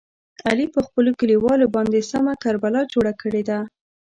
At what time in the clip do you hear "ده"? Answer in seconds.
3.49-3.59